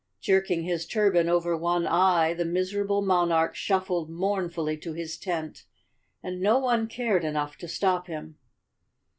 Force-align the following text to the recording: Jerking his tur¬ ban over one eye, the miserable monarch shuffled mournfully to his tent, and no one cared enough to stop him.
Jerking 0.19 0.63
his 0.63 0.87
tur¬ 0.87 1.13
ban 1.13 1.29
over 1.29 1.55
one 1.55 1.85
eye, 1.85 2.33
the 2.33 2.43
miserable 2.43 3.03
monarch 3.03 3.55
shuffled 3.55 4.09
mournfully 4.09 4.75
to 4.77 4.93
his 4.93 5.15
tent, 5.15 5.65
and 6.23 6.41
no 6.41 6.57
one 6.57 6.87
cared 6.87 7.23
enough 7.23 7.55
to 7.57 7.67
stop 7.67 8.07
him. 8.07 8.39